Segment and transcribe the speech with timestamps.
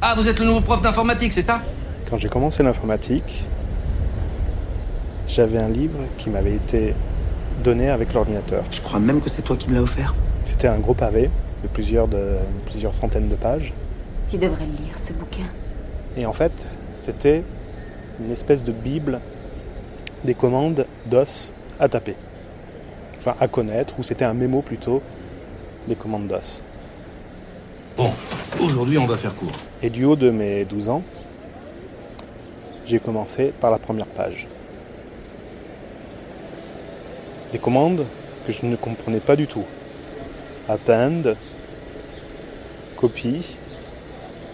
[0.00, 1.60] Ah, vous êtes le nouveau prof d'informatique, c'est ça
[2.08, 3.42] Quand j'ai commencé l'informatique,
[5.26, 6.94] j'avais un livre qui m'avait été
[7.64, 8.62] donné avec l'ordinateur.
[8.70, 10.14] Je crois même que c'est toi qui me l'as offert.
[10.44, 11.30] C'était un gros pavé
[11.64, 13.72] de plusieurs, de plusieurs centaines de pages.
[14.28, 15.46] Tu devrais le lire, ce bouquin.
[16.16, 17.42] Et en fait, c'était
[18.20, 19.18] une espèce de bible
[20.22, 22.14] des commandes DOS à taper.
[23.18, 25.02] Enfin, à connaître, ou c'était un mémo plutôt
[25.88, 26.62] des commandes DOS.
[28.60, 29.52] Aujourd'hui on va faire court.
[29.82, 31.04] Et du haut de mes 12 ans,
[32.86, 34.48] j'ai commencé par la première page.
[37.52, 38.04] Des commandes
[38.46, 39.64] que je ne comprenais pas du tout.
[40.68, 41.36] Append,
[42.96, 43.54] copie,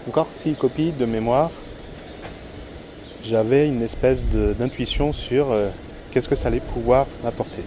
[0.07, 1.49] encore si copie de mémoire,
[3.23, 5.69] j'avais une espèce d'intuition sur euh,
[6.11, 7.63] qu'est-ce que ça allait pouvoir m'apporter.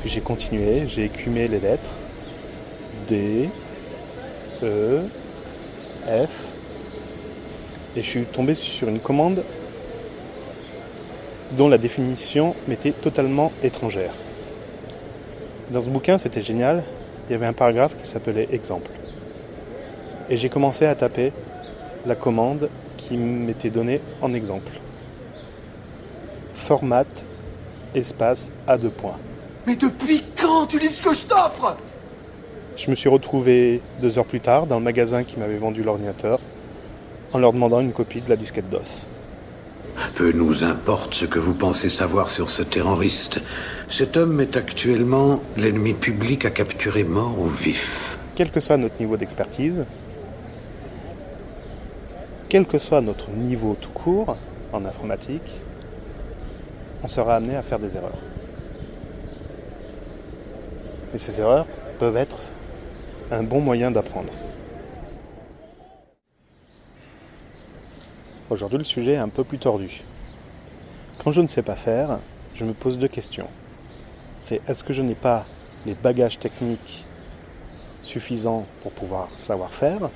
[0.00, 1.90] Puis j'ai continué, j'ai écumé les lettres.
[3.06, 3.50] D,
[4.62, 5.00] E,
[6.06, 6.52] F.
[7.96, 9.44] Et je suis tombé sur une commande
[11.52, 14.12] dont la définition m'était totalement étrangère.
[15.70, 16.84] Dans ce bouquin, c'était génial,
[17.28, 18.90] il y avait un paragraphe qui s'appelait Exemple.
[20.28, 21.32] Et j'ai commencé à taper
[22.06, 24.72] la commande qui m'était donnée en exemple.
[26.54, 27.04] Format,
[27.94, 29.18] espace, à deux points.
[29.66, 31.76] Mais depuis quand tu lis ce que je t'offre?
[32.80, 36.40] Je me suis retrouvé deux heures plus tard dans le magasin qui m'avait vendu l'ordinateur
[37.34, 39.06] en leur demandant une copie de la disquette DOS.
[40.14, 43.42] Peu nous importe ce que vous pensez savoir sur ce terroriste.
[43.90, 48.16] Cet homme est actuellement l'ennemi public à capturer mort ou vif.
[48.34, 49.84] Quel que soit notre niveau d'expertise,
[52.48, 54.38] quel que soit notre niveau tout court
[54.72, 55.52] en informatique,
[57.02, 58.18] on sera amené à faire des erreurs.
[61.12, 61.66] Et ces erreurs
[61.98, 62.38] peuvent être
[63.30, 64.32] un bon moyen d'apprendre.
[68.50, 70.02] Aujourd'hui, le sujet est un peu plus tordu.
[71.22, 72.18] Quand je ne sais pas faire,
[72.54, 73.46] je me pose deux questions.
[74.40, 75.46] C'est est-ce que je n'ai pas
[75.86, 77.04] les bagages techniques
[78.02, 80.10] suffisants pour pouvoir savoir faire?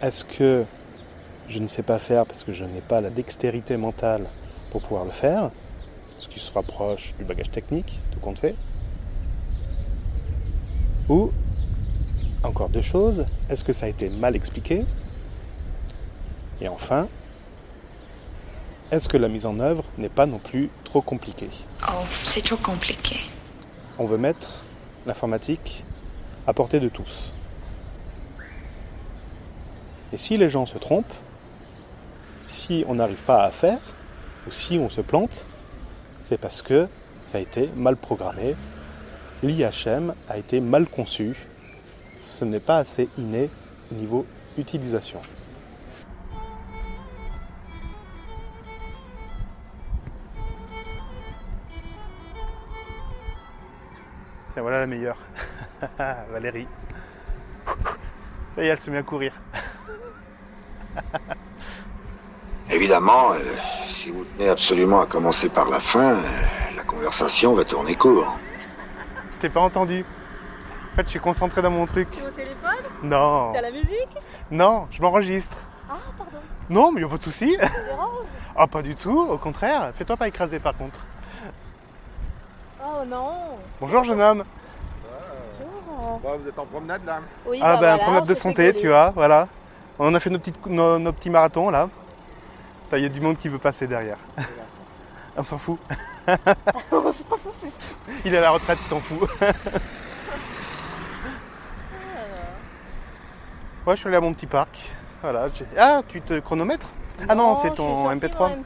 [0.00, 0.64] Est-ce que
[1.48, 4.28] je ne sais pas faire parce que je n'ai pas la dextérité mentale
[4.70, 5.50] pour pouvoir le faire
[6.20, 8.54] Ce qui se rapproche du bagage technique, tout compte fait?
[11.08, 11.30] Ou,
[12.42, 14.84] encore deux choses, est-ce que ça a été mal expliqué?
[16.60, 17.08] Et enfin,
[18.90, 21.50] est-ce que la mise en œuvre n'est pas non plus trop compliquée?
[21.88, 23.20] Oh, c'est trop compliqué.
[23.98, 24.64] On veut mettre
[25.06, 25.84] l'informatique
[26.46, 27.32] à portée de tous.
[30.12, 31.14] Et si les gens se trompent,
[32.46, 33.80] si on n'arrive pas à faire,
[34.46, 35.44] ou si on se plante,
[36.22, 36.88] c'est parce que
[37.24, 38.56] ça a été mal programmé,
[39.42, 41.36] l'IHM a été mal conçu,
[42.16, 43.50] ce n'est pas assez inné
[43.92, 44.26] au niveau
[44.56, 45.20] utilisation.
[54.52, 55.18] Tiens, voilà la meilleure.
[56.32, 56.66] Valérie.
[58.56, 59.32] Ça y est, elle se met à courir.
[62.70, 63.38] Évidemment, euh,
[63.86, 66.22] si vous tenez absolument à commencer par la fin, euh,
[66.76, 68.36] la conversation va tourner court.
[69.38, 70.04] Je t'ai pas entendu.
[70.92, 72.08] En fait, je suis concentré dans mon truc.
[72.24, 73.52] Mon téléphone Non.
[73.52, 74.08] T'as la musique
[74.50, 75.58] Non, je m'enregistre.
[75.88, 76.38] Ah, pardon,
[76.68, 77.56] Non, mais y a pas de souci.
[77.60, 78.26] ça te dérange
[78.56, 79.16] Ah, pas du tout.
[79.30, 79.92] Au contraire.
[79.94, 81.06] Fais-toi pas écraser par contre.
[82.82, 83.30] Oh non
[83.80, 84.42] Bonjour, jeune homme.
[86.20, 86.38] Bonjour.
[86.40, 88.88] vous êtes en promenade là Oui, Ah, bah ben, voilà, promenade on de santé, tu
[88.88, 89.10] vois.
[89.10, 89.46] Voilà.
[90.00, 91.88] On a fait nos, petites, nos, nos petits marathons là.
[92.92, 94.18] Il y a du monde qui veut passer derrière.
[95.36, 95.78] On s'en fout.
[96.92, 97.54] On s'en fout.
[98.24, 99.28] Il est à la retraite, il s'en fout.
[103.86, 104.90] Ouais, je suis allé à mon petit parc.
[105.22, 105.48] Voilà.
[105.78, 106.88] Ah, tu te chronomètres
[107.28, 108.38] Ah non, c'est je ton suis sortie MP3.
[108.50, 108.56] mon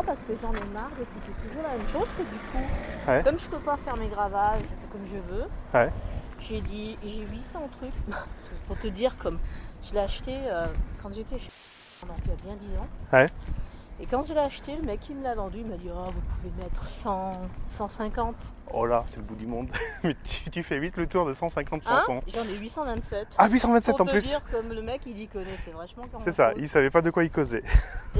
[0.00, 3.22] MP3 parce que j'en ai marre d'écouter toujours la même chose que du coup, Ouais.
[3.24, 5.44] comme je peux pas faire mes gravages, je comme je veux.
[5.74, 5.90] Ouais.
[6.40, 8.16] J'ai dit, j'ai 800 trucs.
[8.68, 9.38] Pour te dire comme
[9.82, 10.66] je l'ai acheté euh,
[11.02, 11.48] quand j'étais chez
[12.06, 12.86] donc il y a bien 10 ans.
[13.12, 13.30] Ouais.
[13.98, 16.10] Et quand je l'ai acheté, le mec qui me l'a vendu, il m'a dit oh,
[16.10, 17.32] vous pouvez mettre 100,
[17.78, 18.34] 150.
[18.74, 19.68] Oh là, c'est le bout du monde.
[20.04, 22.20] Mais tu, tu fais vite le tour de 150 Hein chansons.
[22.28, 23.28] J'en ai 827.
[23.38, 24.26] Ah, 827 pour en te plus.
[24.26, 26.62] dire comme le mec il y connaît, c'est vachement C'est ça, cool.
[26.62, 27.62] il savait pas de quoi il causait.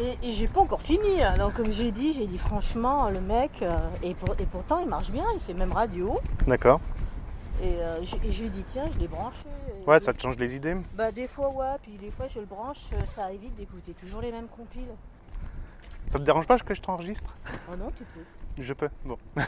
[0.00, 1.22] Et, et j'ai pas encore fini.
[1.22, 1.34] hein.
[1.36, 3.68] Donc comme j'ai dit, j'ai dit franchement, le mec, euh,
[4.02, 6.18] et, pour- et pourtant il marche bien, il fait même radio.
[6.46, 6.80] D'accord.
[7.62, 9.44] Et euh, j'ai dit tiens, je l'ai branché.
[9.86, 10.76] Ouais, ça te change les idées.
[10.94, 14.22] Bah des fois ouais, puis des fois je le branche, euh, ça évite d'écouter toujours
[14.22, 14.88] les mêmes compiles.
[16.08, 17.34] Ça te dérange pas que je t'enregistre?
[17.70, 18.62] Oh non, tu peux.
[18.62, 18.88] Je peux.
[19.04, 19.18] Bon.
[19.34, 19.44] Pas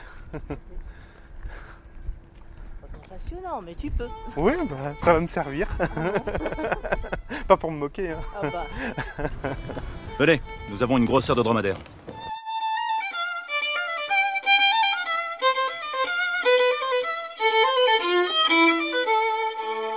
[3.09, 4.09] passionnant, mais tu peux.
[4.37, 5.69] Oui, bah, ça va me servir.
[7.47, 8.11] pas pour me moquer.
[8.13, 8.21] hein.
[8.43, 8.65] Ah bah,
[10.19, 11.77] Venez, nous avons une grosseur de dromadaire.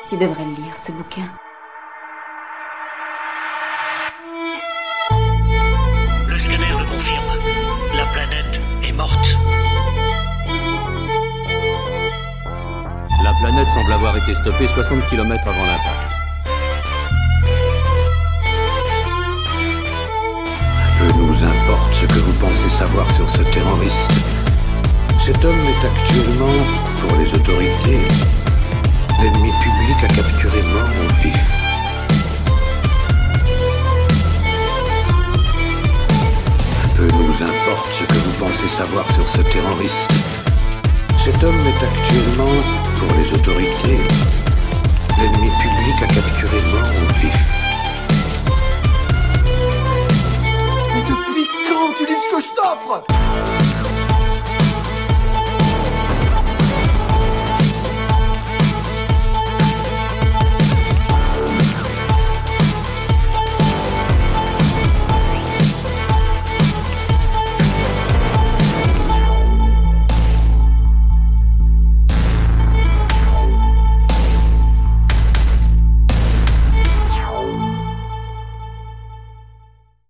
[0.08, 1.28] Tu devrais le lire, ce bouquin.
[9.12, 9.38] Morte.
[13.24, 16.12] La planète semble avoir été stoppée 60 km avant l'impact.
[21.00, 24.12] Peu nous importe ce que vous pensez savoir sur ce terroriste.
[25.20, 26.66] Cet homme est actuellement,
[27.02, 28.00] pour les autorités,
[29.22, 31.01] l'ennemi public à capturer mort
[38.90, 40.10] sur ce terroriste.
[41.24, 42.50] Cet homme est actuellement,
[42.98, 43.31] pour les